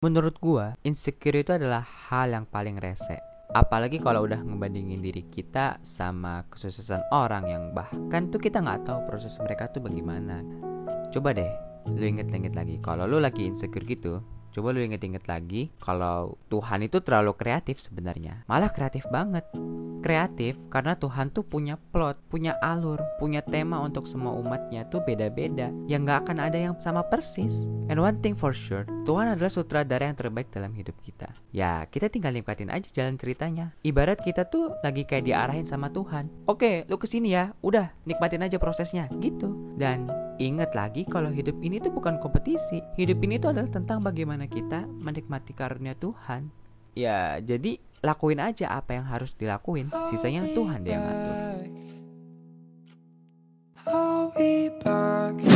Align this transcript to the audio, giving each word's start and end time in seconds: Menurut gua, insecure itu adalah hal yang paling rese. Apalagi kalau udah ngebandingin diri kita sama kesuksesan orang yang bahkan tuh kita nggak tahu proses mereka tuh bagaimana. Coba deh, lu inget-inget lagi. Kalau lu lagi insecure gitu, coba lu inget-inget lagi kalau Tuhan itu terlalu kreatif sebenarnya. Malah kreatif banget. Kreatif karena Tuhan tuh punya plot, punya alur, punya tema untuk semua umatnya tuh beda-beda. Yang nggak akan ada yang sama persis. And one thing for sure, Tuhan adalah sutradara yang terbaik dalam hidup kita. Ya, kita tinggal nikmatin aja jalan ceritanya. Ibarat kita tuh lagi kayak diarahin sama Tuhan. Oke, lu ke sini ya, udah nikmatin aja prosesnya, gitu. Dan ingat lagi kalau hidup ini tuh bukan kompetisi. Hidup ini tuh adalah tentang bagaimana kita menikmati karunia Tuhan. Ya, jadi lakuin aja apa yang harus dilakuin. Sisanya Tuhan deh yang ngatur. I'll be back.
Menurut 0.00 0.40
gua, 0.40 0.72
insecure 0.80 1.44
itu 1.44 1.52
adalah 1.52 1.84
hal 1.84 2.32
yang 2.32 2.48
paling 2.48 2.80
rese. 2.80 3.20
Apalagi 3.52 4.00
kalau 4.00 4.24
udah 4.24 4.40
ngebandingin 4.40 5.04
diri 5.04 5.28
kita 5.28 5.76
sama 5.84 6.40
kesuksesan 6.48 7.04
orang 7.12 7.44
yang 7.44 7.64
bahkan 7.76 8.32
tuh 8.32 8.40
kita 8.40 8.64
nggak 8.64 8.88
tahu 8.88 9.04
proses 9.04 9.36
mereka 9.44 9.68
tuh 9.68 9.84
bagaimana. 9.84 10.40
Coba 11.12 11.36
deh, 11.36 11.52
lu 11.92 12.16
inget-inget 12.16 12.56
lagi. 12.56 12.80
Kalau 12.80 13.04
lu 13.04 13.20
lagi 13.20 13.44
insecure 13.52 13.84
gitu, 13.84 14.24
coba 14.50 14.74
lu 14.74 14.82
inget-inget 14.82 15.24
lagi 15.30 15.70
kalau 15.78 16.36
Tuhan 16.50 16.86
itu 16.86 16.98
terlalu 17.02 17.34
kreatif 17.38 17.78
sebenarnya. 17.78 18.42
Malah 18.50 18.70
kreatif 18.70 19.06
banget. 19.08 19.46
Kreatif 20.00 20.56
karena 20.72 20.96
Tuhan 20.96 21.28
tuh 21.28 21.44
punya 21.44 21.76
plot, 21.76 22.16
punya 22.32 22.56
alur, 22.64 22.98
punya 23.20 23.44
tema 23.44 23.84
untuk 23.84 24.08
semua 24.08 24.32
umatnya 24.32 24.88
tuh 24.88 25.04
beda-beda. 25.04 25.68
Yang 25.84 26.00
nggak 26.08 26.18
akan 26.24 26.38
ada 26.40 26.58
yang 26.58 26.74
sama 26.80 27.04
persis. 27.04 27.68
And 27.92 28.00
one 28.00 28.22
thing 28.24 28.32
for 28.32 28.56
sure, 28.56 28.88
Tuhan 29.04 29.28
adalah 29.36 29.52
sutradara 29.52 30.08
yang 30.08 30.16
terbaik 30.16 30.48
dalam 30.48 30.72
hidup 30.72 30.96
kita. 31.04 31.28
Ya, 31.52 31.84
kita 31.90 32.08
tinggal 32.08 32.32
nikmatin 32.32 32.72
aja 32.72 32.88
jalan 32.94 33.20
ceritanya. 33.20 33.76
Ibarat 33.84 34.24
kita 34.24 34.48
tuh 34.48 34.72
lagi 34.80 35.04
kayak 35.04 35.28
diarahin 35.28 35.68
sama 35.68 35.92
Tuhan. 35.92 36.32
Oke, 36.48 36.88
lu 36.88 36.96
ke 36.96 37.04
sini 37.04 37.36
ya, 37.36 37.52
udah 37.60 37.92
nikmatin 38.08 38.46
aja 38.46 38.56
prosesnya, 38.56 39.10
gitu. 39.20 39.52
Dan 39.76 40.29
ingat 40.40 40.72
lagi 40.72 41.04
kalau 41.04 41.28
hidup 41.28 41.60
ini 41.60 41.76
tuh 41.76 41.92
bukan 41.92 42.16
kompetisi. 42.16 42.80
Hidup 42.96 43.20
ini 43.20 43.36
tuh 43.36 43.52
adalah 43.52 43.68
tentang 43.68 44.00
bagaimana 44.00 44.48
kita 44.48 44.88
menikmati 44.88 45.52
karunia 45.52 45.92
Tuhan. 45.92 46.48
Ya, 46.96 47.36
jadi 47.44 47.76
lakuin 48.00 48.40
aja 48.40 48.72
apa 48.72 48.96
yang 48.96 49.04
harus 49.04 49.36
dilakuin. 49.36 49.92
Sisanya 50.08 50.48
Tuhan 50.56 50.80
deh 50.82 50.92
yang 50.96 51.04
ngatur. 51.04 51.36
I'll 53.90 54.32
be 54.32 54.72
back. 54.80 55.49